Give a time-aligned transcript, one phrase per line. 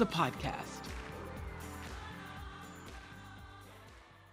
[0.00, 0.80] the podcast.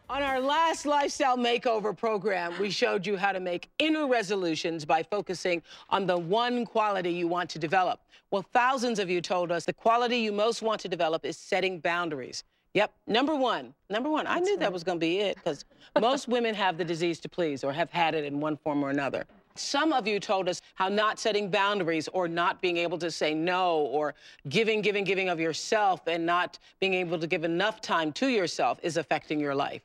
[0.09, 5.03] On our last lifestyle makeover program, we showed you how to make inner resolutions by
[5.03, 7.99] focusing on the one quality you want to develop.
[8.31, 11.79] Well, thousands of you told us the quality you most want to develop is setting
[11.79, 12.45] boundaries.
[12.73, 13.73] Yep, number one.
[13.89, 14.25] Number one.
[14.25, 15.65] I knew that was going to be it because
[15.99, 18.89] most women have the disease to please or have had it in one form or
[18.89, 19.25] another.
[19.59, 23.33] Some of you told us how not setting boundaries or not being able to say
[23.33, 24.15] no or
[24.49, 28.79] giving, giving, giving of yourself and not being able to give enough time to yourself
[28.83, 29.81] is affecting your life.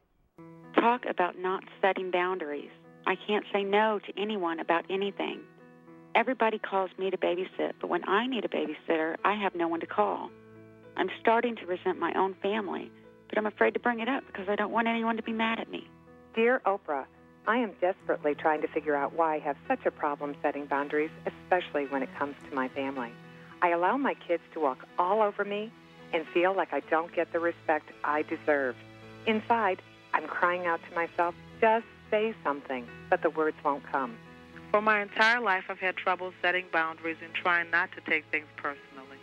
[0.75, 2.71] Talk about not setting boundaries.
[3.07, 5.41] I can't say no to anyone about anything.
[6.15, 9.81] Everybody calls me to babysit, but when I need a babysitter, I have no one
[9.81, 10.31] to call.
[10.97, 12.91] I'm starting to resent my own family,
[13.29, 15.59] but I'm afraid to bring it up because I don't want anyone to be mad
[15.59, 15.89] at me.
[16.35, 17.07] Dear Oprah,
[17.47, 21.11] I am desperately trying to figure out why I have such a problem setting boundaries,
[21.27, 23.11] especially when it comes to my family.
[23.63, 25.73] I allow my kids to walk all over me
[26.13, 28.77] and feel like I don't get the respect I deserve.
[29.27, 29.83] Inside,
[30.15, 34.17] I'm crying out to myself, just say something, but the words won't come.
[34.71, 38.47] For my entire life, I've had trouble setting boundaries and trying not to take things
[38.57, 39.19] personally.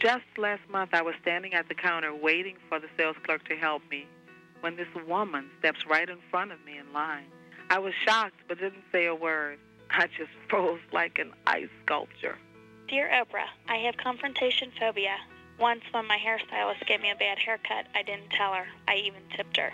[0.00, 3.56] Just last month, I was standing at the counter waiting for the sales clerk to
[3.56, 4.06] help me
[4.60, 7.26] when this woman steps right in front of me in line.
[7.70, 9.58] I was shocked but didn't say a word.
[9.90, 12.38] I just froze like an ice sculpture.
[12.88, 15.16] Dear Oprah, I have confrontation phobia.
[15.58, 18.66] Once, when my hairstylist gave me a bad haircut, I didn't tell her.
[18.88, 19.72] I even tipped her.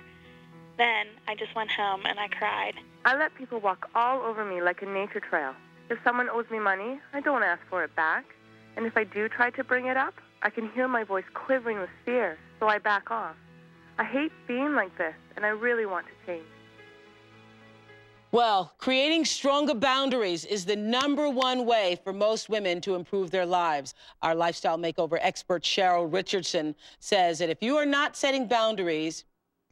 [0.77, 2.75] Then I just went home and I cried.
[3.05, 5.55] I let people walk all over me like a nature trail.
[5.89, 8.25] If someone owes me money, I don't ask for it back.
[8.77, 11.81] And if I do try to bring it up, I can hear my voice quivering
[11.81, 13.37] with fear, so I back off.
[13.99, 16.47] I hate being like this, and I really want to change.
[18.33, 23.47] Well, creating stronger boundaries is the number one way for most women to improve their
[23.47, 23.95] lives.
[24.23, 29.25] Our lifestyle makeover expert, Cheryl Richardson, says that if you are not setting boundaries,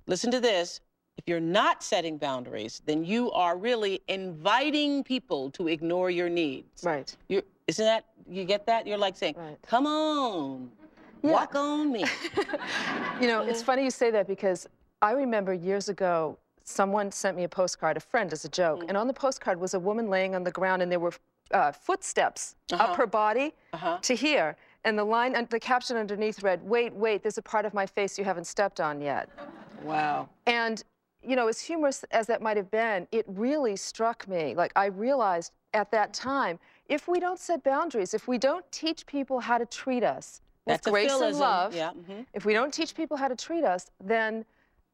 [0.07, 0.81] listen to this,
[1.19, 6.83] if you're not setting boundaries, then you are really inviting people to ignore your needs.
[6.83, 7.15] Right.
[7.29, 8.87] You're, isn't that, you get that?
[8.89, 9.59] You're like saying, Right.
[9.67, 10.71] come on,
[11.23, 11.33] Yeah.
[11.33, 12.05] walk on me.
[13.21, 14.69] You know, it's funny you say that because
[15.03, 18.89] I remember years ago, someone sent me a postcard, a friend, as a joke, Mm.
[18.89, 21.13] and on the postcard was a woman laying on the ground, and there were
[21.51, 22.85] uh, footsteps Uh-huh.
[22.85, 23.99] up her body Uh-huh.
[24.03, 24.55] to here.
[24.85, 27.87] And the line, and the caption underneath read, "Wait, wait, there's a part of my
[27.87, 29.31] face you haven't stepped on yet."
[29.83, 30.29] Wow.
[30.47, 30.85] And
[31.23, 34.55] you know, as humorous as that might have been, it really struck me.
[34.55, 39.05] Like I realized at that time, if we don't set boundaries, if we don't teach
[39.07, 42.25] people how to treat us with That's grace and love, Yeah, mhm.
[42.35, 44.45] if we don't teach people how to treat us, then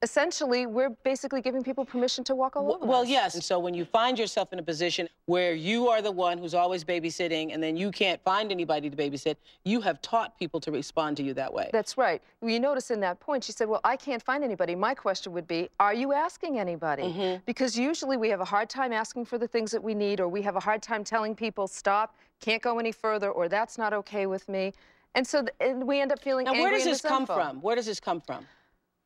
[0.04, 3.08] essentially we're basically giving people permission to walk all W- over Well, us.
[3.08, 3.34] yes.
[3.34, 6.52] And so when you find yourself in a position where you are the one who's
[6.54, 10.70] always babysitting and then you can't find anybody to babysit, you have taught people to
[10.70, 11.70] respond to you that way.
[11.72, 12.20] That's right.
[12.42, 14.74] Well, You notice in that point, she said, Well, I can't find anybody.
[14.74, 17.04] My question would be, Are you asking anybody?
[17.04, 17.42] Mm-hmm.
[17.46, 20.28] Because usually we have a hard time asking for the things that we need, or
[20.28, 23.94] we have a hard time telling people, Stop, can't go any further, or that's not
[23.94, 24.74] okay with me.
[25.14, 27.62] And so th- and we end up feeling Now, angry where does this come from?
[27.62, 28.46] Where does this come from?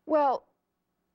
[0.06, 0.42] Well,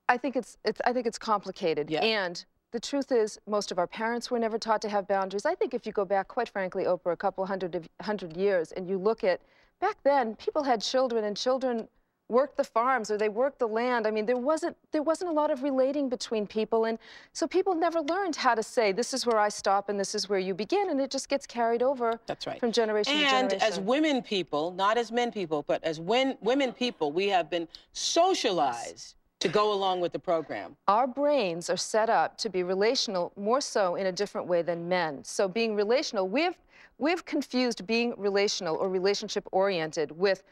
[0.10, 1.90] I think it's, it's I think it's complicated.
[1.90, 2.02] Yeah.
[2.02, 5.46] And the truth is, most of our parents were never taught to have boundaries.
[5.46, 8.72] I think if you go back, quite frankly, Oprah, a couple hundred of, hundred years,
[8.72, 9.42] and you look at
[9.80, 11.88] back then, people had children, and children
[12.30, 14.08] worked the farms or they worked the land.
[14.08, 16.98] I mean, there wasn't there wasn't a lot of relating between people, and
[17.32, 20.28] so people never learned how to say this is where I stop and this is
[20.28, 22.20] where you begin, and it just gets carried over.
[22.26, 22.60] That's right.
[22.60, 23.62] From generation and to generation.
[23.62, 27.52] And as women people, not as men people, but as when, women people, we have
[27.52, 30.78] been socialized to go along with the program.
[30.88, 34.88] Our brains are set up to be relational more so in a different way than
[34.88, 35.22] men.
[35.24, 36.58] So being relational, we've
[36.98, 40.44] we've confused being relational or relationship oriented with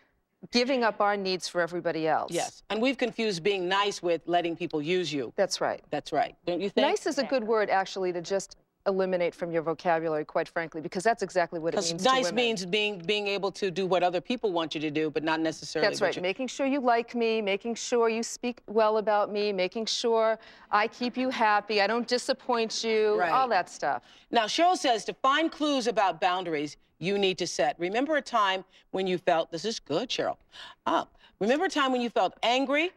[0.52, 2.34] giving up our needs for everybody else.
[2.34, 2.64] Yes.
[2.70, 5.32] And we've confused being nice with letting people use you.
[5.38, 5.82] That's right.
[5.90, 6.36] That's right.
[6.46, 6.86] Don't you think?
[6.86, 8.58] Nice is a good word actually to just
[8.88, 12.36] eliminate from your vocabulary, quite frankly, because that's exactly what it means nice to women.
[12.36, 15.40] means being being able to do what other people want you to do, but not
[15.40, 15.88] necessarily.
[15.90, 16.16] That's right.
[16.16, 20.40] you- Making sure you like me, making sure you speak well about me, making sure
[20.72, 23.32] I keep you happy, I don't disappoint you, Right.
[23.32, 24.04] all that stuff.
[24.32, 27.76] Now, Cheryl says to find clues about boundaries you need to set.
[27.80, 30.38] Remember a time when you felt, this is good, Cheryl.
[30.86, 31.18] Up.
[31.40, 32.92] remember a time when you felt angry,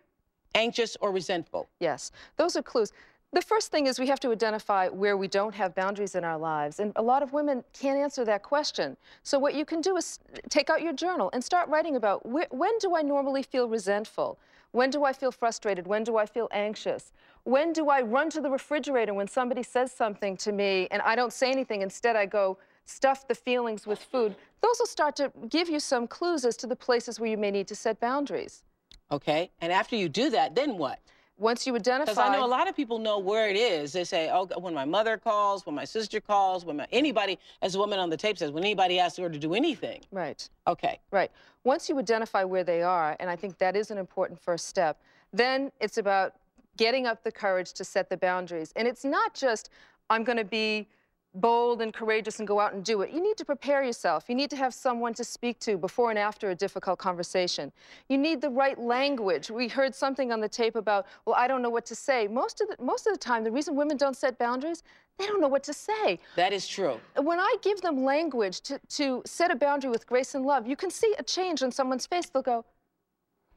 [0.55, 1.69] anxious, or resentful?
[1.81, 2.93] Yes, those are clues.
[3.35, 6.39] The first thing is we have to identify where we don't have boundaries in our
[6.39, 6.79] lives.
[6.79, 8.97] And a lot of women can't answer that question.
[9.25, 10.21] So what you can do is
[10.51, 14.39] take out your journal and start writing about wh- when do I normally feel resentful?
[14.71, 15.85] When do I feel frustrated?
[15.85, 17.11] When do I feel anxious?
[17.43, 21.17] When do I run to the refrigerator when somebody says something to me and I
[21.17, 21.83] don't say anything?
[21.83, 24.37] Instead, I go stuff the feelings with food.
[24.61, 27.51] Those will start to give you some clues as to the places where you may
[27.51, 28.63] need to set boundaries.
[29.11, 29.51] Okay.
[29.61, 31.01] And after you do that, then what?
[31.37, 32.13] Once you identify.
[32.13, 33.93] Because I know a lot of people know where it is.
[33.93, 37.73] They say, oh, when my mother calls, when my sister calls, when my, anybody, as
[37.73, 40.01] the woman on the tape says, when anybody asks her to do anything.
[40.13, 40.49] Right.
[40.67, 41.01] Okay.
[41.11, 41.31] Right.
[41.65, 45.01] Once you identify where they are, and I think that is an important first step,
[45.33, 46.35] then it's about
[46.77, 48.73] getting up the courage to set the boundaries.
[48.77, 49.71] And it's not just,
[50.11, 50.87] I'm going to be
[51.35, 53.11] bold and courageous and go out and do it.
[53.11, 54.25] You need to prepare yourself.
[54.29, 57.73] You need to have someone to speak to before and after a difficult conversation.
[58.09, 59.51] You need the right language.
[59.51, 62.29] We heard something on the tape about, well, I don't know what to say.
[62.29, 64.83] Most of the, most of the time, the reason women don't set boundaries,
[65.19, 66.19] they don't know what to say.
[66.37, 67.01] That is true.
[67.17, 70.77] When I give them language to, to set a boundary with grace and love, you
[70.77, 72.27] can see a change on someone's face.
[72.27, 72.65] They'll go,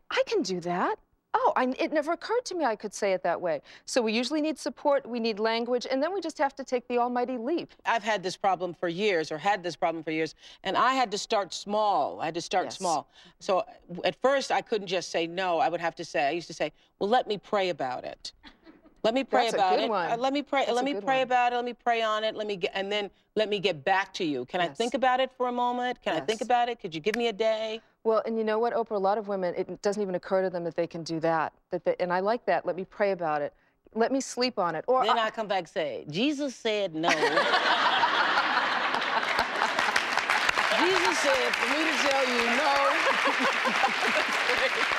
[0.10, 1.00] I can do that.
[1.40, 3.62] Oh, I, it never occurred to me I could say it that way.
[3.86, 6.88] So we usually need support, we need language, and then we just have to take
[6.88, 7.74] the almighty leap.
[7.86, 11.12] I've had this problem for years, or had this problem for years, and I had
[11.12, 12.20] to start small.
[12.22, 12.78] I had to start Yes.
[12.78, 13.08] small.
[13.40, 13.64] So
[14.04, 15.60] at first, I couldn't just say no.
[15.60, 18.32] I would have to say, I used to say, well, let me pray about it.
[19.08, 19.90] Let me pray That's about it.
[19.90, 20.12] one.
[20.12, 20.66] Uh, let me pray.
[20.66, 21.28] That's let me pray one.
[21.28, 21.56] about it.
[21.56, 22.36] Let me pray on it.
[22.36, 24.44] Let me get, and then let me get back to you.
[24.44, 26.02] Can I think about it for a moment?
[26.02, 26.82] Can I think about it?
[26.82, 27.80] Could you give me a day?
[28.04, 28.98] Well, and you know what, Oprah?
[28.98, 31.54] A lot of women, it doesn't even occur to them that they can do that.
[31.72, 32.66] That they, and I like that.
[32.66, 33.54] Let me pray about it.
[33.96, 34.84] Let me sleep on it.
[34.90, 37.08] Or then I, come back and say, Jesus said no.
[37.10, 37.24] Jesus
[41.20, 42.74] said for me to tell you no.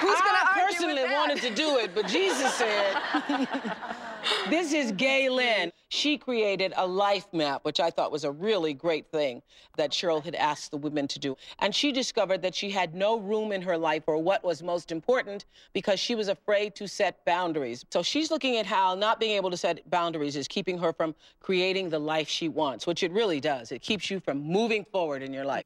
[0.00, 1.12] Who's gonna I argue with personally that?
[1.12, 2.96] wanted to do it, but Jesus said.
[4.50, 5.72] this is Gaylin.
[5.88, 9.42] She created a life map, which I thought was a really great thing
[9.76, 11.36] that Cheryl had asked the women to do.
[11.58, 14.92] And she discovered that she had no room in her life for what was most
[14.92, 17.84] important because she was afraid to set boundaries.
[17.90, 21.14] So she's looking at how not being able to set boundaries is keeping her from
[21.40, 23.72] creating the life she wants, which it really does.
[23.72, 25.64] It keeps you from moving forward in your life.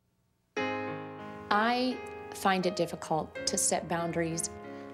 [1.50, 1.98] I
[2.36, 4.50] find it difficult to set boundaries.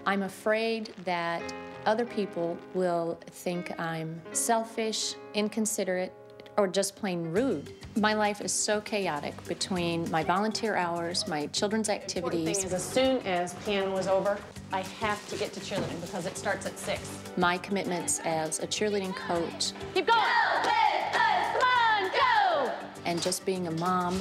[0.07, 1.43] I'm afraid that
[1.87, 6.13] other people will think I'm selfish, inconsiderate,
[6.57, 7.73] or just plain rude.
[7.97, 12.73] My life is so chaotic between my volunteer hours, my children's important thing activities, is
[12.75, 14.39] as soon as piano is over,
[14.73, 17.01] I have to get to cheerleading because it starts at six.
[17.37, 20.19] my commitments as a cheerleading coach, Keep going.
[20.19, 21.47] Go with us.
[21.53, 22.73] Come on, go.
[23.05, 24.21] and just being a mom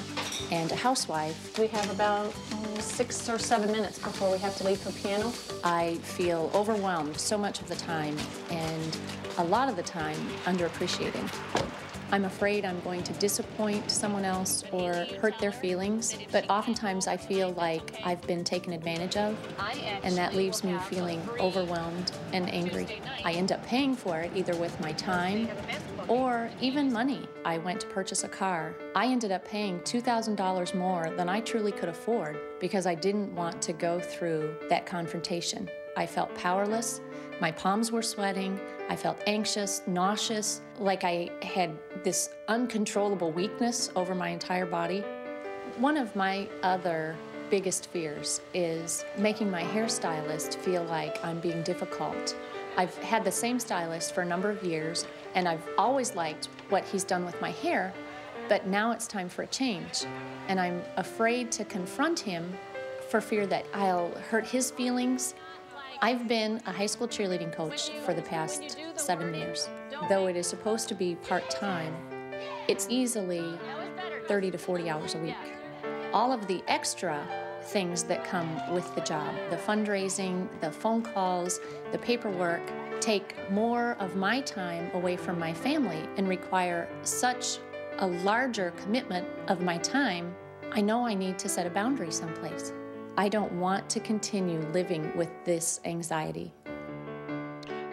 [0.51, 1.57] and a housewife.
[1.57, 2.33] We have about
[2.79, 5.33] six or seven minutes before we have to leave for piano.
[5.63, 8.17] I feel overwhelmed so much of the time
[8.49, 8.97] and
[9.37, 11.31] a lot of the time underappreciated.
[12.09, 17.17] I'm afraid I'm going to disappoint someone else or hurt their feelings, but oftentimes I
[17.17, 19.35] feel like I've been taken advantage of,
[20.03, 22.87] and that leaves me feeling overwhelmed and angry.
[23.25, 25.49] I end up paying for it either with my time
[26.07, 27.27] or even money.
[27.43, 28.73] I went to purchase a car.
[28.95, 33.61] I ended up paying $2,000 more than I truly could afford because I didn't want
[33.63, 35.69] to go through that confrontation.
[35.95, 37.01] I felt powerless.
[37.41, 38.59] My palms were sweating.
[38.89, 45.03] I felt anxious, nauseous, like I had this uncontrollable weakness over my entire body.
[45.77, 47.15] One of my other
[47.49, 52.35] biggest fears is making my hairstylist feel like I'm being difficult.
[52.77, 55.05] I've had the same stylist for a number of years,
[55.38, 57.94] and I've always liked what he's done with my hair,
[58.50, 60.03] but now it's time for a change.
[60.48, 62.58] And I'm afraid to confront him
[63.10, 65.36] for fear that I'll hurt his feelings.
[66.01, 69.70] I've been a high school cheerleading coach for the past seven years.
[70.10, 71.96] Though it is supposed to be part time,
[72.67, 73.60] it's easily
[74.27, 75.36] 30 to 40 hours a week.
[76.13, 77.24] All of the extra
[77.65, 81.60] things that come with the job the fundraising, the phone calls,
[81.91, 82.62] the paperwork
[83.07, 87.59] take more of my time away from my family and require such
[87.99, 90.35] a larger commitment of my time.
[90.73, 92.73] I know I need to set a boundary someplace.
[93.17, 96.51] I don't want to continue living with this anxiety.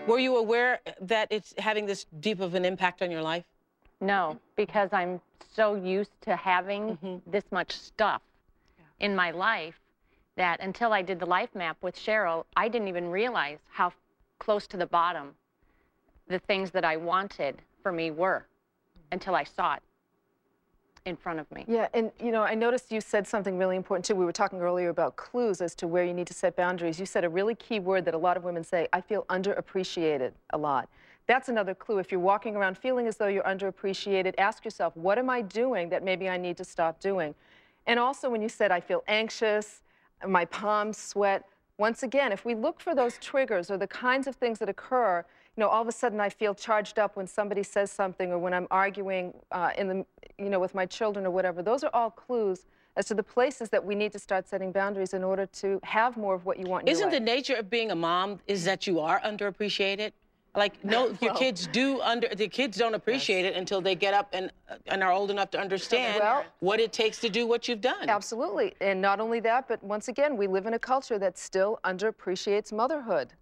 [0.09, 3.45] Were you aware that it's having this deep of an impact on your life?
[4.01, 5.21] No, because I'm
[5.55, 7.31] so used to having Mm-hmm.
[7.31, 8.21] this much stuff
[8.99, 9.79] in my life
[10.35, 13.93] that until I did the life map with Cheryl, I didn't even realize how
[14.39, 15.35] close to the bottom
[16.29, 18.47] the things that I wanted for me were
[19.13, 19.83] until I saw it
[21.05, 21.65] in front of me.
[21.69, 24.15] Yeah, and you know, I noticed you said something really important too.
[24.15, 26.99] We were talking earlier about clues as to where you need to set boundaries.
[26.99, 30.33] You said a really key word that a lot of women say, I feel underappreciated
[30.51, 30.89] a lot.
[31.27, 31.99] That's another clue.
[31.99, 35.89] If you're walking around feeling as though you're underappreciated, ask yourself, what am I doing
[35.91, 37.35] that maybe I need to stop doing?
[37.87, 39.83] And also when you said, I feel anxious,
[40.27, 41.45] my palms sweat,
[41.79, 45.25] once again, if we look for those triggers or the kinds of things that occur,
[45.57, 48.39] you know, all of a sudden I feel charged up when somebody says something or
[48.39, 50.07] when I'm arguing uh, in the,
[50.39, 51.63] you know, with my children or whatever.
[51.63, 52.67] Those are all clues
[52.97, 56.17] as to the places that we need to start setting boundaries in order to have
[56.17, 58.87] more of what you want in Isn't the nature of being a mom is that
[58.87, 60.13] you are underappreciated?
[60.57, 64.29] Like no, your kids do under the kids don't appreciate it until they get up
[64.33, 64.51] and
[64.87, 68.09] and are old enough to understand Well- what it takes to do what you've done.
[68.09, 68.75] Absolutely.
[68.81, 72.73] And not only that, but once again, we live in a culture that still underappreciates
[72.73, 73.33] motherhood.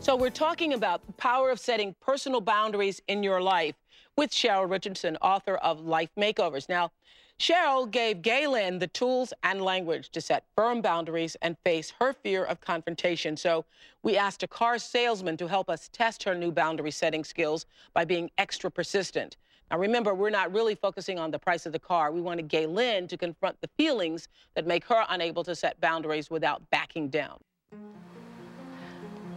[0.00, 3.74] So we're talking about the power of setting personal boundaries in your life
[4.18, 6.68] with Cheryl Richardson, author of Life Makeovers.
[6.68, 6.92] Now,
[7.38, 12.44] Cheryl gave Gaylin the tools and language to set firm boundaries and face her fear
[12.44, 13.36] of confrontation.
[13.36, 13.64] So
[14.02, 18.04] we asked a car salesman to help us test her new boundary setting skills by
[18.04, 19.36] being extra persistent.
[19.70, 22.12] Now, remember, we're not really focusing on the price of the car.
[22.12, 26.62] We wanted Gaylin to confront the feelings that make her unable to set boundaries without
[26.70, 27.38] backing down.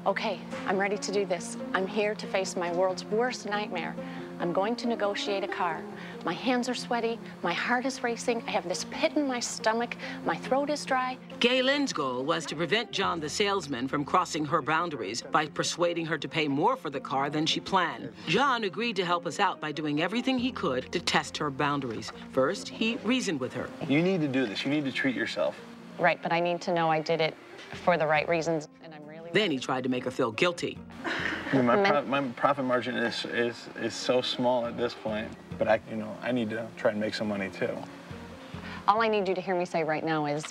[0.05, 1.57] Okay, I'm ready to do this.
[1.73, 3.95] I'm here to face my world's worst nightmare.
[4.39, 5.81] I'm going to negotiate a car.
[6.23, 9.95] My hands are sweaty, my heart is racing, I have this pit in my stomach,
[10.25, 11.17] my throat is dry.
[11.39, 16.17] Gaylin's goal was to prevent John the salesman from crossing her boundaries by persuading her
[16.17, 18.11] to pay more for the car than she planned.
[18.27, 22.11] John agreed to help us out by doing everything he could to test her boundaries.
[22.31, 23.69] First, he reasoned with her.
[23.87, 24.63] You need to do this.
[24.63, 25.55] You need to treat yourself.
[25.97, 27.35] Right, but I need to know I did it
[27.83, 28.76] for the right reasons, and I'm really.
[29.33, 30.77] Then he tried to make her feel guilty.
[31.51, 35.29] I mean, my, pro- my profit margin is, is is so small at this point,
[35.57, 37.75] but I, you know, I need to try and make some money too.
[38.87, 40.43] All I need you to hear me say right now is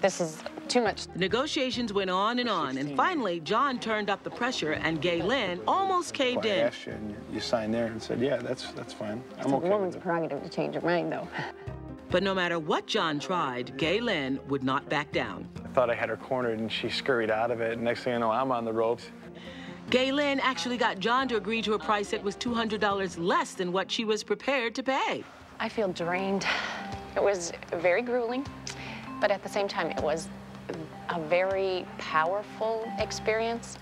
[0.00, 1.06] this is too much.
[1.08, 5.60] The negotiations went on and on, and finally, John turned up the pressure, and Gaylin
[5.66, 6.66] almost caved Well, I in.
[6.66, 9.22] asked you, and you, you signed there and said, yeah, that's that's fine.
[9.40, 10.06] I'm a okay woman's with it.
[10.06, 11.26] prerogative to change her mind, though.
[12.14, 15.48] But no matter what John tried, Gaylin would not back down.
[15.64, 17.76] I thought I had her cornered, and she scurried out of it.
[17.80, 19.06] Next thing I know, I'm on the ropes.
[19.90, 23.90] Gaylin actually got John to agree to a price that was $200 less than what
[23.90, 25.24] she was prepared to pay.
[25.58, 26.46] I feel drained.
[27.16, 28.46] It was very grueling,
[29.20, 30.28] but at the same time, it was
[31.08, 33.76] a very powerful experience.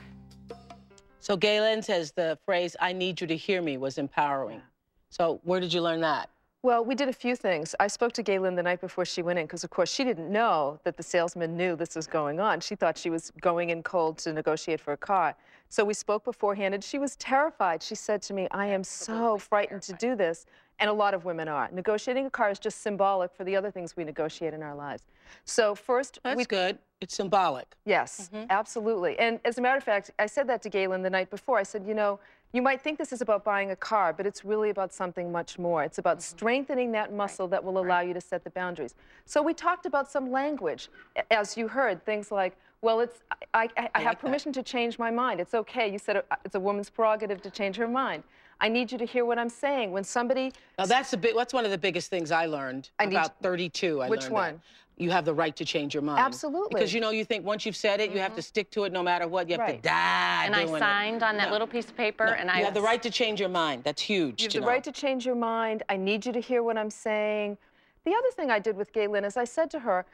[1.20, 4.62] So Gaylin says the phrase, I need you to hear me, was empowering.
[5.10, 6.30] So where did you learn that?
[6.64, 7.75] Well, we did a few things.
[7.81, 10.31] I spoke to Gaylin the night before she went in because, of course, she didn't
[10.31, 12.61] know that the salesman knew this was going on.
[12.61, 15.35] She thought she was going in cold to negotiate for a car.
[15.69, 17.83] So we spoke beforehand, and she was terrified.
[17.83, 20.47] She said to me, I am so frightened to do this.
[20.78, 21.69] And a lot of women are.
[21.73, 25.02] Negotiating a car is just symbolic for the other things we negotiate in our lives.
[25.45, 26.78] So first, That's we good.
[27.00, 27.75] It's symbolic.
[27.85, 28.47] Yes, mm-hmm.
[28.50, 29.19] absolutely.
[29.19, 31.59] And as a matter of fact, I said that to Gaylin the night before.
[31.59, 32.21] I said, you know,
[32.52, 35.59] you might think this is about buying a car, but it's really about something much
[35.59, 35.82] more.
[35.82, 38.94] It's about strengthening that muscle that will allow you to set the boundaries.
[39.25, 40.90] So we talked about some language,
[41.30, 43.21] as you heard, things like, well, it's,
[43.54, 45.40] I, I, I have permission to change my mind.
[45.40, 45.90] It's okay.
[45.90, 48.23] You said uh, it's a woman's prerogative to change her mind.
[48.61, 49.90] I need you to hear what I'm saying.
[49.92, 51.35] When somebody Now that's the big.
[51.37, 54.02] That's one of the biggest things I learned I about 32.
[54.02, 54.11] I think.
[54.11, 54.61] Which learned that.
[55.02, 55.09] One?
[55.09, 56.21] You have the right to change your mind.
[56.21, 56.68] Absolutely.
[56.75, 58.37] Because you know, you think once you've said it, you have mm-hmm.
[58.37, 59.49] to stick to it no matter what.
[59.49, 60.78] You have to die and I doing it.
[60.78, 61.52] signed on that No.
[61.52, 63.85] little piece of paper, No, and you I have the right to change your mind.
[63.85, 64.40] That's huge.
[64.40, 64.68] You have to the know.
[64.68, 65.82] right to change your mind.
[65.88, 67.59] I need you to hear what I'm saying.
[68.04, 70.04] The other thing I did with Gaylin is I said to her,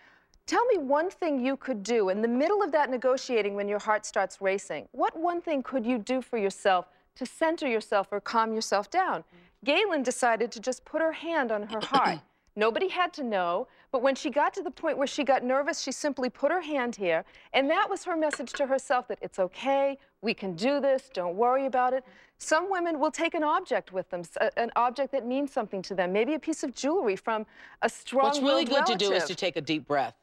[0.47, 3.79] Tell me one thing you could do in the middle of that negotiating when your
[3.79, 4.89] heart starts racing.
[4.93, 9.25] What one thing could you do for yourself to center yourself or calm yourself down?
[9.67, 12.21] Gaylin decided to just put her hand on her heart.
[12.57, 13.69] Nobody had to know.
[13.91, 16.61] But when she got to the point where she got nervous, she simply put her
[16.61, 17.25] hand here.
[17.55, 21.37] And that was her message to herself that it's okay, we can do this, don't
[21.37, 22.05] worry about it.
[22.39, 24.23] Some women will take an object with them,
[24.57, 27.47] an object that means something to them, maybe a piece of jewelry from
[27.83, 28.99] a strong What's really good relative.
[28.99, 30.15] to do is to take a deep breath.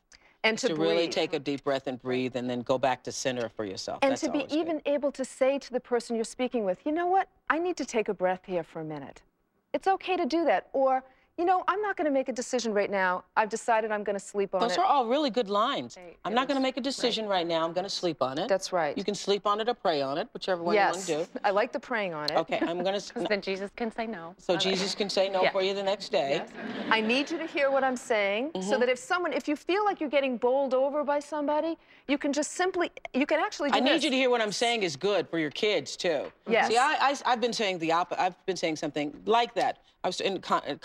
[0.43, 3.11] And to, to really take a deep breath and breathe and then go back to
[3.11, 3.97] center for yourself.
[4.03, 4.59] And That's to be always good.
[4.59, 7.77] even able to say to the person you're speaking with, you know what, I need
[7.77, 9.23] to take a breath here for a minute.
[9.73, 10.67] It's okay to do that.
[10.71, 11.03] Or,
[11.37, 13.25] you know, I'm not going to make a decision right now.
[13.35, 14.75] I've decided I'm going to sleep on Those it.
[14.77, 15.97] Those are all really good lines.
[16.23, 17.45] I'm not going to make a decision right.
[17.45, 17.65] now.
[17.65, 18.47] I'm going to sleep on it.
[18.47, 18.97] That's right.
[18.97, 21.33] You can sleep on it or pray on it, whichever one yes, you want to
[21.33, 21.39] do.
[21.43, 22.37] I like the praying on it.
[22.37, 23.25] Okay, I'm going to.
[23.27, 24.33] then Jesus can say no.
[24.37, 25.51] So Jesus can say no Yeah.
[25.51, 26.35] for you the next day.
[26.35, 26.49] Yes.
[26.89, 28.79] I need you to hear what I'm saying so Mhm.
[28.79, 31.77] that if someone, if you feel like you're getting bowled over by somebody,
[32.07, 34.53] you can just simply, you can actually do I need you to hear what I'm
[34.53, 36.31] saying is good for your kids too.
[36.47, 36.69] Yes.
[36.69, 38.21] See, I, I, have been saying the opposite.
[38.21, 39.79] I've been saying something like that.
[40.03, 40.75] I was in con- uh,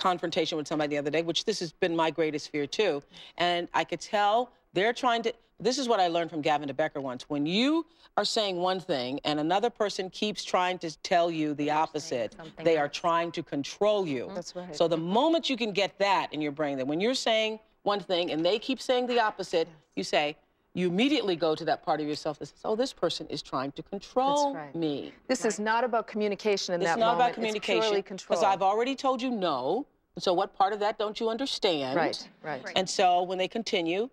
[0.40, 3.02] confrontation with somebody the other day, which this has been my greatest fear too,
[3.38, 5.32] and I could tell they're trying to.
[5.58, 7.28] This is what I learned from Gavin de Becker once.
[7.28, 7.84] When you
[8.16, 12.78] are saying one thing and another person keeps trying to tell you the opposite, they
[12.78, 14.24] are trying to control you.
[14.24, 14.34] Mm-hmm.
[14.34, 14.74] That's right.
[14.74, 18.00] So the moment you can get that in your brain, that when you're saying one
[18.00, 20.34] thing and they keep saying the opposite, you say,
[20.72, 23.72] you immediately go to that part of yourself that says, oh, this person is trying
[23.72, 24.74] to control right.
[24.74, 25.12] me.
[25.28, 27.20] This is not about communication in It's that not moment.
[27.20, 27.76] about communication.
[27.78, 28.42] It's purely Because.
[28.42, 29.86] I've already told you no.
[30.18, 31.96] So what part of that don't you understand?
[31.96, 32.62] Right, right.
[32.76, 34.10] And so when they continue,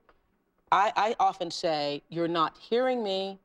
[0.71, 3.39] I, I often say, you're not hearing me.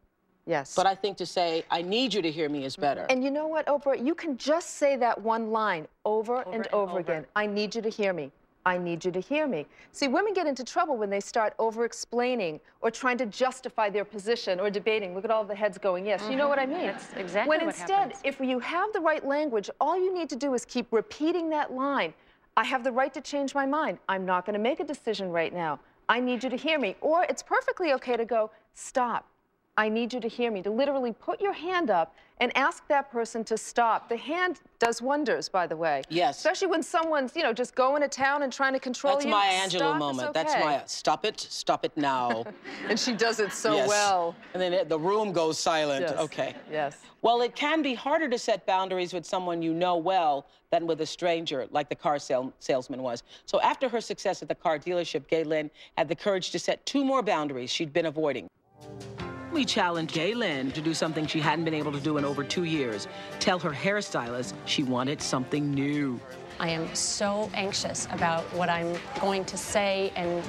[0.47, 0.75] Yes.
[0.75, 3.07] But I think to say, I need you to hear me is better.
[3.09, 4.05] And you know what, Oprah?
[4.05, 7.27] You can just say that one line over, and, over, again.
[7.37, 8.33] I need you to hear me.
[8.65, 9.67] I need you to hear me.
[9.93, 14.05] See, women get into trouble when they start over explaining or trying to justify their
[14.05, 15.15] position or debating.
[15.15, 16.23] Look at all the heads going, yes.
[16.29, 16.75] You know what I mm-hmm.
[16.75, 16.87] mean?
[16.87, 18.21] That's exactly When what instead, happens.
[18.25, 21.73] if you have the right language, all you need to do is keep repeating that
[21.73, 22.15] line.
[22.57, 23.99] I have the right to change my mind.
[24.09, 25.81] I'm not going to make a decision right now.
[26.09, 26.97] I need you to hear me.
[27.01, 29.27] Or it's perfectly okay to go, stop.
[29.79, 33.11] I need you to hear me, to literally put your hand up and ask that
[33.11, 34.09] person to stop.
[34.09, 36.03] The hand does wonders, by the way.
[36.11, 36.37] Yes.
[36.37, 39.31] Especially when someone's, you know, just going to town and trying to control That's you.
[39.31, 40.35] my Angela Stop is moment.
[40.35, 40.65] That's okay.
[40.65, 42.45] my stop it, stop it now.
[42.89, 43.89] and she does it so Yes.
[43.89, 44.35] well.
[44.53, 46.03] And then it, the room goes silent.
[46.03, 46.19] Yes.
[46.19, 46.55] Okay.
[46.71, 46.99] Yes.
[47.23, 51.01] Well, it can be harder to set boundaries with someone you know well than with
[51.01, 53.23] a stranger, like the car sale- salesman was.
[53.47, 57.05] So after her success at the car dealership, Gaylin had the courage to set two
[57.05, 58.49] more boundaries she'd been avoiding.
[59.53, 62.65] We challenged Gaylin to do something she hadn't been able to do in over two
[62.65, 63.07] years.
[63.39, 66.19] Tell her hairstylist she wanted something new.
[66.59, 70.43] I am so anxious about what I'm going to say and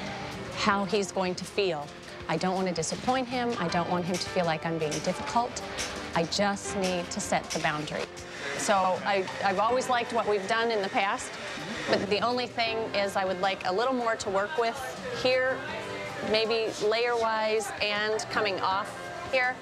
[0.55, 1.85] how he's going to feel.
[2.29, 3.53] I don't want to disappoint him.
[3.59, 5.61] I don't want him to feel like I'm being difficult.
[6.15, 8.03] I just need to set the boundary.
[8.57, 11.29] So I, I've always liked what we've done in the past,
[11.89, 14.79] but the only thing is I would like a little more to work with
[15.21, 15.57] here,
[16.31, 18.99] maybe layer-wise and coming off
[19.31, 19.55] here.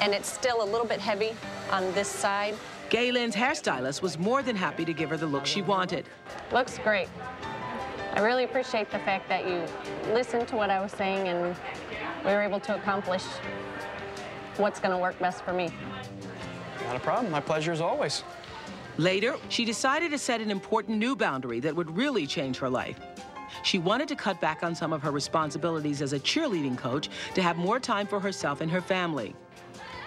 [0.00, 1.34] And it's still a little bit heavy
[1.70, 2.54] on this side.
[2.90, 6.06] Gaylin's hairstylist was more than happy to give her the look she wanted.
[6.52, 7.08] Looks great.
[8.14, 9.64] I really appreciate the fact that you
[10.12, 11.56] listened to what I was saying and
[12.24, 13.24] we were able to accomplish
[14.56, 15.70] what's going to work best for me.
[16.84, 17.30] Not a problem.
[17.30, 18.22] My pleasure as always.
[18.96, 22.98] Later, she decided to set an important new boundary that would really change her life.
[23.66, 27.42] She wanted to cut back on some of her responsibilities as a cheerleading coach to
[27.42, 29.34] have more time for herself and her family.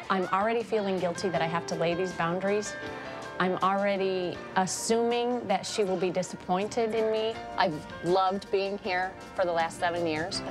[0.10, 2.74] I'm already feeling guilty that I have to lay these boundaries.
[3.38, 7.34] I'm already assuming that she will be disappointed in me.
[7.58, 10.42] I've loved being here for the last seven years.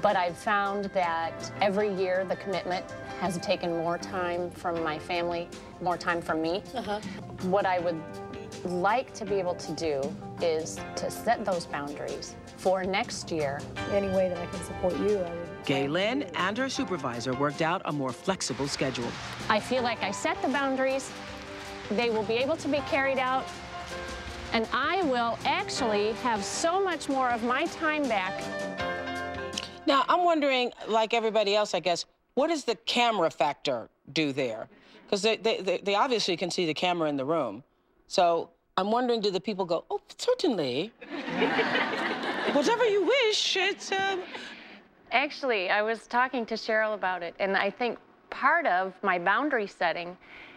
[0.00, 2.84] But I've found that every year the commitment
[3.20, 5.48] has taken more time from my family,
[5.80, 6.64] more time from me.
[6.74, 6.98] Uh-huh.
[7.42, 8.02] What I would
[8.64, 13.60] like to be able to do is to set those boundaries for next year.
[13.90, 15.48] Any way that I can support you, I would.
[15.64, 19.08] Gaylin and her supervisor worked out a more flexible schedule.
[19.48, 21.10] I feel like I set the boundaries,
[21.90, 23.44] they will be able to be carried out,
[24.52, 28.42] and I will actually have so much more of my time back.
[29.86, 34.68] Now, I'm wondering, like everybody else, I guess, what does the camera factor do there?
[35.04, 37.62] Because they, they, they, they obviously can see the camera in the room.
[38.12, 40.92] So I'm wondering, do the people go, oh, certainly.
[42.52, 43.90] Whatever you wish, it's...
[43.90, 44.20] Um...
[45.12, 47.98] Actually, I was talking to Cheryl about it, and I think
[48.28, 50.14] part of my boundary setting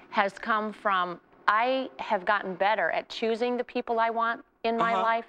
[0.10, 4.92] has come from I have gotten better at choosing the people I want in my
[4.92, 5.02] Uh-huh.
[5.02, 5.28] life,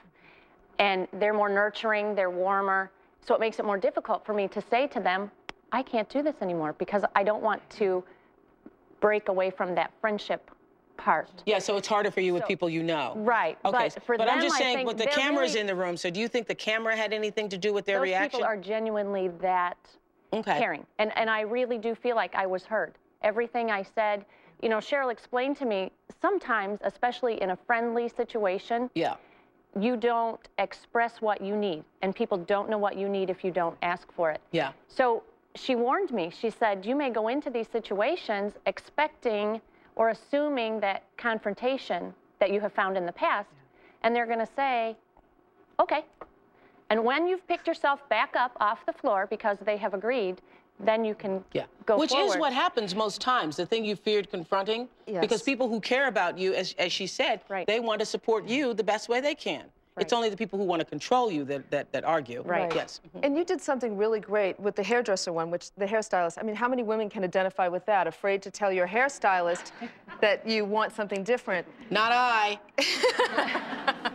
[0.81, 2.91] and they're more nurturing, they're warmer,
[3.25, 5.31] so it makes it more difficult for me to say to them,
[5.71, 8.03] I can't do this anymore because I don't want to
[8.99, 10.51] break away from that friendship
[10.97, 11.31] part.
[11.47, 13.15] Yeah, so it's harder for you with people you know.
[13.17, 13.59] Right.
[13.65, 16.21] Okay, But for I'm just saying, with the cameras really- in the room, so do
[16.21, 18.31] you think the camera had anything to do with their Those reaction?
[18.41, 19.77] people are genuinely that
[20.33, 20.59] Okay.
[20.59, 20.87] caring.
[20.99, 22.95] And, and I really do feel like I was heard.
[23.23, 24.25] Everything I said,
[24.61, 29.17] you know, Cheryl explained to me sometimes, especially in a friendly situation, yeah.
[29.79, 31.85] you don't express what you need.
[32.03, 34.41] And people don't know what you need if you don't ask for it.
[34.53, 34.73] Yeah.
[34.89, 35.23] So
[35.55, 36.31] she warned me.
[36.31, 39.61] She said, You may go into these situations expecting
[39.97, 43.49] or assuming that confrontation that you have found in the past,
[44.03, 44.95] and they're going to say,
[45.81, 46.05] Okay.
[46.89, 50.41] And when you've picked yourself back up off the floor because they have agreed,
[50.79, 51.65] then you can Yeah.
[51.85, 52.35] go Which forward.
[52.35, 54.89] is what happens most times, the thing you feared confronting.
[55.07, 55.21] Yes.
[55.21, 58.73] Because people who care about you, as, as she said, they want to support you
[58.73, 59.65] the best way they can.
[59.99, 62.43] It's only the people who want to control you that, that, that argue.
[62.43, 62.73] Right.
[62.75, 63.01] Yes.
[63.09, 63.25] Mm-hmm.
[63.25, 66.37] And you did something really great with the hairdresser one, which the hairstylist.
[66.39, 68.07] I mean, how many women can identify with that?
[68.07, 69.73] Afraid to tell your hairstylist
[70.21, 71.67] that you want something different.
[71.91, 72.59] Not I.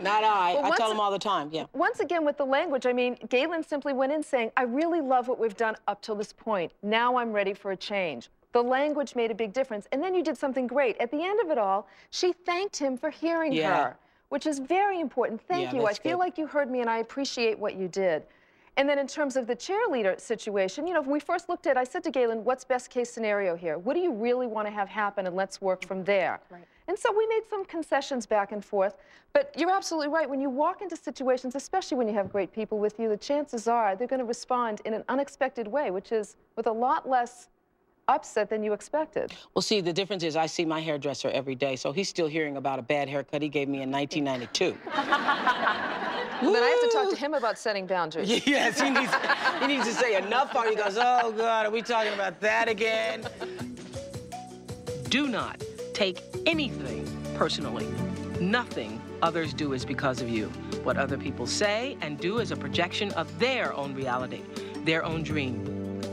[0.00, 0.54] Not I.
[0.54, 1.48] Well, I once- tell them all the time.
[1.52, 1.64] Yeah.
[1.72, 5.26] Once again, with the language, I mean, Gaylin simply went in saying, I really love
[5.26, 6.70] what we've done up till this point.
[6.82, 8.30] Now I'm ready for a change.
[8.52, 9.88] The language made a big difference.
[9.92, 10.96] And then you did something great.
[10.98, 13.84] At the end of it all, she thanked him for hearing Yeah.
[13.84, 13.96] her,
[14.32, 15.38] which is very important.
[15.46, 15.82] Thank Yeah, you.
[15.82, 16.24] I that's feel good.
[16.24, 18.22] like you heard me and I appreciate what you did.
[18.78, 21.76] And then in terms of the cheerleader situation, you know, when we first looked at,
[21.76, 23.76] I said to Gaylin, what's best case scenario here?
[23.76, 25.26] What do you really want to have happen?
[25.26, 26.40] And let's work from there.
[26.48, 26.64] Right.
[26.88, 28.96] And so we made some concessions back and forth.
[29.34, 30.28] But you're absolutely right.
[30.28, 33.68] When you walk into situations, especially when you have great people with you, the chances
[33.68, 37.48] are they're going to respond in an unexpected way, which is with a lot less
[38.08, 39.32] upset than you expected.
[39.54, 42.56] Well, see, the difference is I see my hairdresser every day, so he's still hearing
[42.56, 44.76] about a bad haircut he gave me in 1992.
[46.42, 48.28] Well, then I have to talk to him about setting boundaries.
[48.46, 49.12] yes, he needs,
[49.60, 52.68] he needs to say enough or he goes, oh, God, are we talking about that
[52.68, 53.24] again?
[55.08, 55.62] Do not
[55.94, 57.86] take anything personally.
[58.40, 60.46] Nothing others do is because of you.
[60.82, 64.42] What other people say and do is a projection of their own reality,
[64.84, 65.64] their own dream.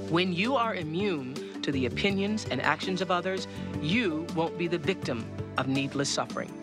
[0.10, 3.48] When you are immune to the opinions and actions of others,
[3.82, 5.26] you won't be the victim
[5.58, 6.54] of needless suffering.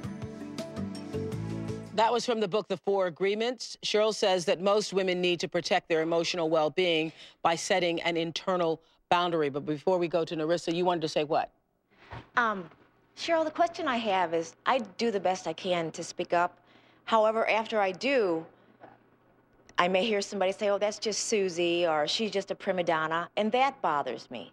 [1.94, 3.78] That was from the book, The Four Agreements.
[3.82, 7.11] Cheryl says that most women need to protect their emotional well being
[7.42, 9.48] by setting an internal boundary.
[9.48, 11.50] But before we go to Narissa, you wanted to say what?
[12.37, 12.68] Um,
[13.16, 16.59] Cheryl, the question I have is I do the best I can to speak up.
[17.06, 18.44] However, after I do,
[19.78, 23.30] I may hear somebody say, oh, that's just Susie, or she's just a prima donna,
[23.37, 24.52] and that bothers me.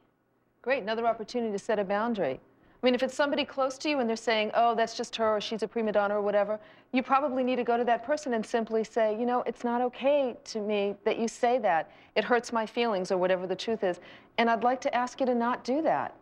[0.63, 2.39] Great, another opportunity to set a boundary.
[2.39, 5.35] I mean, if it's somebody close to you and they're saying, oh, that's just her,
[5.37, 6.57] or she's a prima donna, or whatever,
[6.93, 9.81] you probably need to go to that person and simply say, you know, it's not
[9.81, 11.91] okay to me that you say that.
[12.15, 13.99] It hurts my feelings, or whatever the truth is.
[14.37, 16.15] And I'd like to ask you to not do that.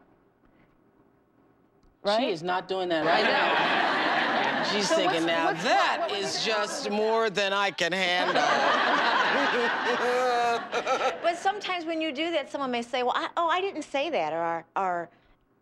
[2.03, 2.19] Right?
[2.19, 4.63] She is not doing that right now.
[4.71, 7.91] She's So thinking, what's- now what's- that what- what- is just more than I can
[7.91, 8.41] handle.
[11.21, 14.09] But sometimes when you do that, someone may say, well, I, oh, I didn't say
[14.09, 15.09] that, or, or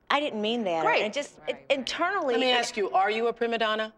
[0.09, 0.85] I didn't mean that.
[0.85, 1.03] or- Right.
[1.03, 2.33] And it just it, internally.
[2.33, 3.93] Let me ask you, are you a prima donna?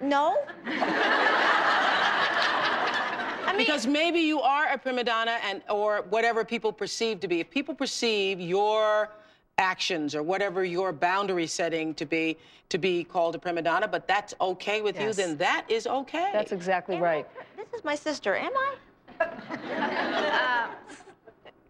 [0.00, 0.36] No.
[3.56, 7.40] because maybe you are a prima donna and or whatever people perceive to be.
[7.40, 9.10] If people perceive your
[9.58, 12.36] actions or whatever your boundary setting to be
[12.70, 16.30] to be called a prima donna, but that's okay with you, then that is okay.
[16.32, 17.26] That's exactly right.
[17.56, 18.74] This is my sister, am I?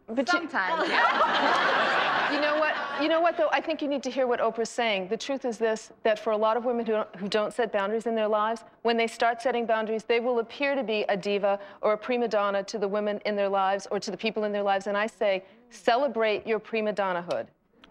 [0.06, 0.88] But Sometimes.
[2.30, 2.74] You, you know what?
[3.02, 3.48] You know what, though?
[3.52, 5.08] I think you need to hear what Oprah's saying.
[5.08, 7.72] The truth is this, that for a lot of women who don't, who don't set
[7.72, 11.16] boundaries in their lives, when they start setting boundaries, they will appear to be a
[11.16, 14.44] diva or a prima donna to the women in their lives or to the people
[14.44, 14.86] in their lives.
[14.86, 17.46] And I say, celebrate your prima donnahood.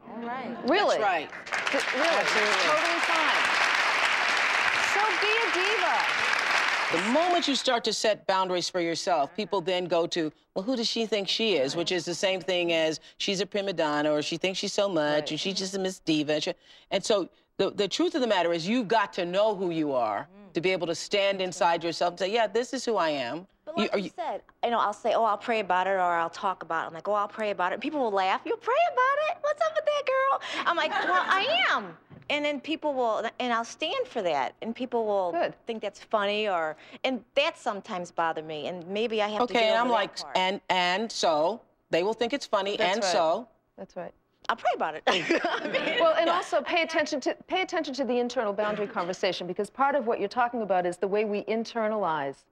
[0.09, 0.55] All right.
[0.67, 0.97] Really?
[0.97, 1.29] That's right.
[1.71, 2.07] Th- Really?
[2.07, 3.43] Totally fine.
[4.93, 5.97] So be a diva.
[6.91, 10.75] The moment you start to set boundaries for yourself, people then go to, well, who
[10.75, 11.75] does she think she is?
[11.75, 14.87] Which is the same thing as she's a prima donna or she thinks she's so
[14.87, 16.39] much and she's just a Miss Diva.
[16.41, 16.53] She-
[16.91, 19.91] And so the, the truth of the matter is you've got to know who you
[19.93, 23.09] are to be able to stand inside yourself and say, yeah, this is who I
[23.09, 23.47] am.
[23.65, 25.87] But You- like are you, you- said, you know, I'll say, oh, I'll pray about
[25.87, 26.87] it, or I'll talk about it.
[26.87, 27.75] I'm like, oh, I'll pray about it.
[27.75, 28.41] And people will laugh.
[28.45, 29.37] You'll pray about it?
[29.41, 30.65] What's up with that girl?
[30.67, 31.97] I'm like, well, I am.
[32.29, 34.55] And then people will, and I'll stand for that.
[34.61, 38.67] And people will think that's funny, or, and that sometimes bother me.
[38.67, 40.37] And maybe I have to okay, and I'm like, part.
[40.37, 43.11] and and so they will think it's funny, That's and right.
[43.11, 44.13] so That's right.
[44.53, 45.03] I'll pray about it.
[45.99, 49.95] well, and also pay attention to pay attention to the internal boundary conversation because part
[49.95, 52.43] of what you're talking about is the way we internalize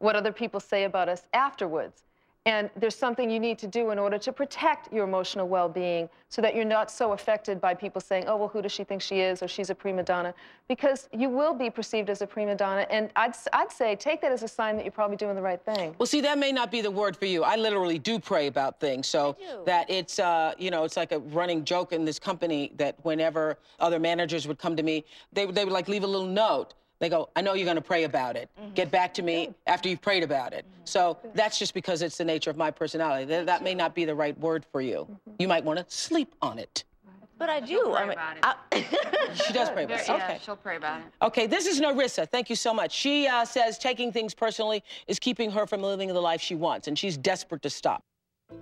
[0.00, 2.02] what other people say about us afterwards.
[2.46, 6.10] And there's something you need to do in order to protect your emotional well being
[6.28, 9.00] so that you're not so affected by people saying, oh, well, who does she think
[9.00, 9.42] she is?
[9.42, 10.34] Or she's a prima donna.
[10.68, 12.86] Because you will be perceived as a prima donna.
[12.90, 15.64] And I'd, I'd say take that as a sign that you're probably doing the right
[15.64, 15.94] thing.
[15.98, 17.44] Well, see, that may not be the word for you.
[17.44, 19.06] I literally do pray about things.
[19.06, 23.02] So that it's, uh, you know, it's like a running joke in this company that
[23.04, 26.74] whenever other managers would come to me, they, they would like leave a little note.
[27.00, 28.48] They go, I know you're going to pray about it.
[28.58, 28.74] Mm-hmm.
[28.74, 30.64] Get back to me after you've prayed about it.
[30.84, 33.24] So that's just because it's the nature of my personality.
[33.26, 35.06] That, that may not be the right word for you.
[35.10, 35.30] Mm-hmm.
[35.38, 36.84] You might want to sleep on it.
[37.36, 37.94] But I do.
[37.94, 38.54] I mean, I,
[39.34, 40.08] She does pray about it.
[40.08, 40.38] Yeah, Okay.
[40.44, 41.06] she'll pray about it.
[41.20, 42.28] Okay, this is Narissa.
[42.28, 42.92] Thank you so much.
[42.92, 46.86] She uh, says taking things personally is keeping her from living the life she wants,
[46.86, 48.04] and she's desperate to stop.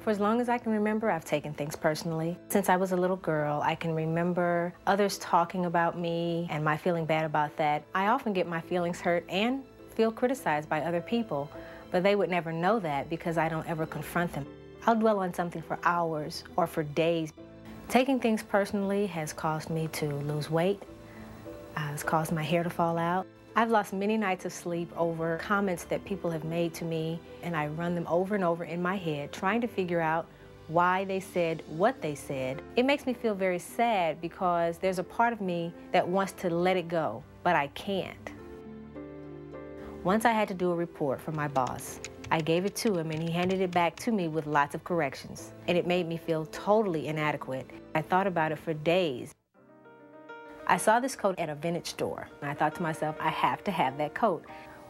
[0.02, 2.36] For as long as I can remember, I've taken things personally.
[2.48, 6.76] Since I was a little girl, I can remember others talking about me and my
[6.76, 7.84] feeling bad about that.
[7.94, 9.62] I often get my feelings hurt and
[9.94, 11.48] feel criticized by other people,
[11.92, 14.44] but they would never know that because I don't ever confront them.
[14.88, 17.32] I'll dwell on something for hours or for days.
[17.88, 20.82] Taking things personally has caused me to lose weight.
[21.76, 23.24] Uh, it's caused my hair to fall out.
[23.54, 27.54] I've lost many nights of sleep over comments that people have made to me, and
[27.54, 30.26] I run them over and over in my head, trying to figure out
[30.68, 32.62] why they said what they said.
[32.76, 36.48] It makes me feel very sad because there's a part of me that wants to
[36.48, 38.32] let it go, but I can't.
[40.02, 42.00] Once I had to do a report for my boss.
[42.30, 44.82] I gave it to him and he handed it back to me with lots of
[44.84, 45.52] corrections.
[45.68, 47.68] And it made me feel totally inadequate.
[47.94, 49.34] I thought about it for days.
[50.66, 53.64] I saw this coat at a vintage store, and I thought to myself, I have
[53.64, 54.44] to have that coat.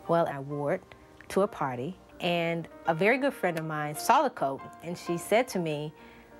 [0.06, 0.82] Well, I wore it
[1.30, 5.16] to a party, and a very good friend of mine saw the coat, and she
[5.16, 5.92] said to me,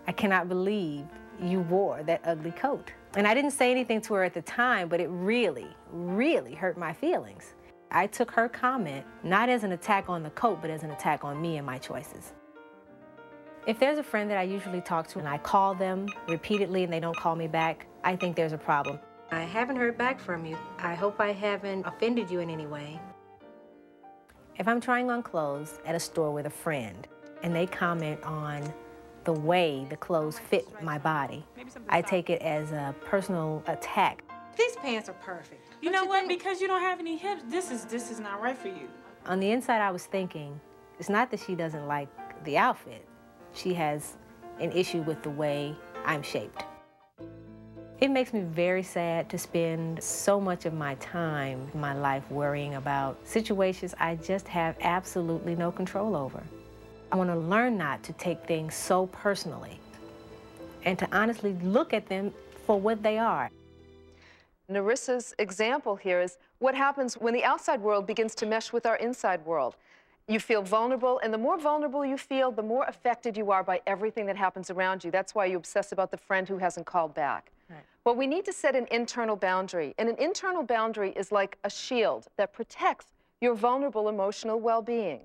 [0.07, 1.07] I cannot believe
[1.40, 2.92] you wore that ugly coat.
[3.14, 6.77] And I didn't say anything to her at the time, but it really, really hurt
[6.77, 7.55] my feelings.
[7.90, 11.25] I took her comment not as an attack on the coat, but as an attack
[11.25, 12.33] on me and my choices.
[13.66, 16.92] If there's a friend that I usually talk to and I call them repeatedly and
[16.92, 18.99] they don't call me back, I think there's a problem.
[19.33, 20.59] I haven't heard back from you.
[20.79, 23.01] I hope I haven't offended you in any way.
[24.59, 27.09] If I'm trying on clothes at a store with a friend
[27.42, 28.71] and they comment on
[29.25, 31.42] the way the clothes fit my body,
[31.88, 34.23] I take it as a personal attack.
[34.59, 35.62] These pants are perfect.
[35.81, 36.29] You know what?
[36.29, 38.87] Because you don't have any hips, this is this is not right for you.
[39.25, 40.61] On the inside, I was thinking,
[40.99, 42.09] it's not that she doesn't like
[42.45, 43.07] the outfit.
[43.55, 44.18] She has
[44.61, 46.66] an issue with the way I'm shaped.
[48.02, 52.74] It makes me very sad to spend so much of my time, my life, worrying
[52.74, 56.42] about situations I just have absolutely no control over.
[57.12, 59.78] I want to learn not to take things so personally
[60.84, 62.34] and to honestly look at them
[62.66, 63.52] for what they are.
[64.68, 68.96] Narissa's example here is what happens when the outside world begins to mesh with our
[68.96, 69.76] inside world.
[70.26, 73.80] You feel vulnerable, and the more vulnerable you feel, the more affected you are by
[73.86, 75.12] everything that happens around you.
[75.12, 77.52] That's why you obsess about the friend who hasn't called back.
[77.68, 77.85] Right.
[78.05, 81.70] Well, we need to set an internal boundary, and an internal boundary is like a
[81.70, 83.07] shield that protects
[83.40, 85.20] your vulnerable emotional well-being.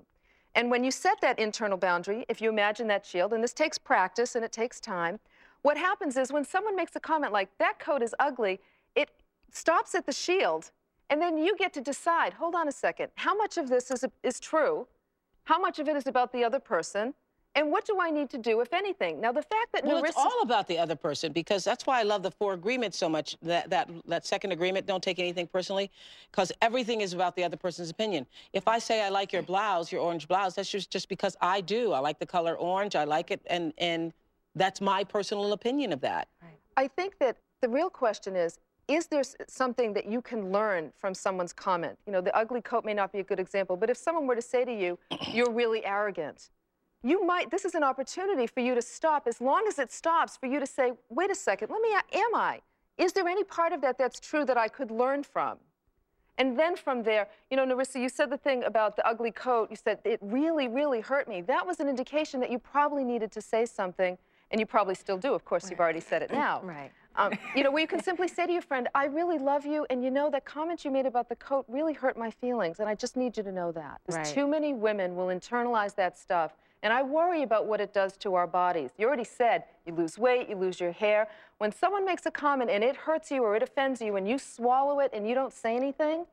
[0.54, 3.78] And when you set that internal boundary, if you imagine that shield, and this takes
[3.78, 5.20] practice and it takes time,
[5.62, 8.60] what happens is when someone makes a comment like, that coat is ugly,
[8.94, 9.10] it
[9.52, 10.70] stops at the shield,
[11.10, 14.04] and then you get to decide, hold on a second, how much of this is,
[14.22, 14.86] is true?
[15.44, 17.14] How much of it is about the other person?
[17.54, 19.20] And what do I need to do, if anything?
[19.20, 20.08] Now, the fact that Well, Narissa...
[20.08, 23.08] it's all about the other person because that's why I love the four agreements so
[23.08, 23.36] much.
[23.42, 25.90] That that that second agreement, don't take anything personally,
[26.30, 28.26] because everything is about the other person's opinion.
[28.52, 31.60] If I say I like your blouse, your orange blouse, that's just just because I
[31.60, 31.92] do.
[31.92, 32.94] I like the color orange.
[32.94, 34.12] I like it, and and
[34.54, 36.28] that's my personal opinion of that.
[36.76, 41.12] I think that the real question is, is there something that you can learn from
[41.12, 41.98] someone's comment?
[42.06, 44.36] You know, the ugly coat may not be a good example, but if someone were
[44.36, 44.98] to say to you,
[45.32, 46.50] you're really arrogant,
[47.02, 50.36] you might, this is an opportunity for you to stop, as long as it stops,
[50.36, 52.60] for you to say, wait a second, let me, am I?
[52.96, 55.58] Is there any part of that that's true that I could learn from?
[56.38, 59.70] And then from there, you know, Narissa, you said the thing about the ugly coat.
[59.70, 61.40] You said it really, really hurt me.
[61.42, 64.16] That was an indication that you probably needed to say something,
[64.52, 65.34] and you probably still do.
[65.34, 66.62] Of course, you've already said it now.
[66.64, 66.90] Right.
[67.16, 69.84] Um, you know, where you can simply say to your friend, I really love you,
[69.90, 72.88] and you know, that comment you made about the coat really hurt my feelings, and
[72.88, 74.00] I just need you to know that.
[74.08, 74.24] Right.
[74.24, 78.34] too many women will internalize that stuff, and I worry about what it does to
[78.34, 78.90] our bodies.
[78.98, 81.28] You already said you lose weight, you lose your hair.
[81.58, 84.38] When someone makes a comment and it hurts you or it offends you, and you
[84.38, 86.26] swallow it and you don't say anything,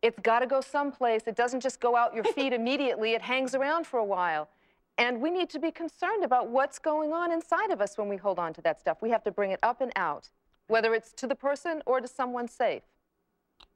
[0.00, 1.22] it's got to go someplace.
[1.26, 4.48] It doesn't just go out your feet immediately, it hangs around for a while.
[4.98, 8.16] And we need to be concerned about what's going on inside of us when we
[8.16, 8.98] hold on to that stuff.
[9.00, 10.30] We have to bring it up and out,
[10.68, 12.82] whether it's to the person or to someone safe.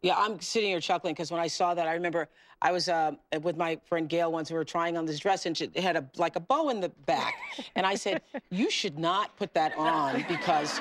[0.03, 2.29] Yeah, I'm sitting here chuckling because when I saw that, I remember
[2.62, 4.51] I was uh, with my friend Gail once.
[4.51, 6.90] We were trying on this dress, and it had a like a bow in the
[7.07, 7.35] back.
[7.75, 10.79] and I said, "You should not put that on because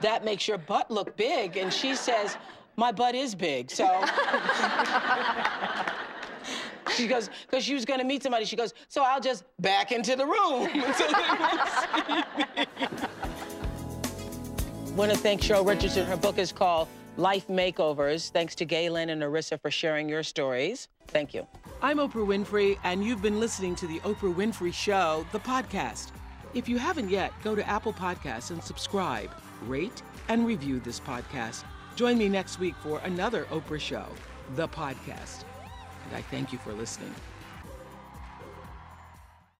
[0.00, 2.36] that makes your butt look big." And she says,
[2.76, 4.04] "My butt is big, so."
[6.96, 8.44] She goes, because she was going to meet somebody.
[8.44, 12.02] She goes, so I'll just back into the room so they won't see
[12.56, 12.66] me.
[14.94, 16.04] want to thank Cheryl Richardson.
[16.04, 18.30] Her book is called Life Makeovers.
[18.30, 20.88] Thanks to Gaylin and Arissa for sharing your stories.
[21.08, 21.46] Thank you.
[21.82, 26.12] I'm Oprah Winfrey, and you've been listening to The Oprah Winfrey Show, the podcast.
[26.54, 29.30] If you haven't yet, go to Apple Podcasts and subscribe,
[29.66, 31.64] rate, and review this podcast.
[31.96, 34.06] Join me next week for another Oprah Show,
[34.56, 35.44] the podcast.
[36.06, 37.14] And I thank you for listening.